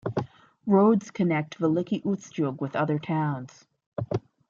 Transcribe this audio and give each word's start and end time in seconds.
Roads 0.65 1.11
connect 1.11 1.59
Veliky 1.59 2.03
Ustyug 2.03 2.59
with 2.59 2.75
other 2.75 2.97
towns. 2.97 3.65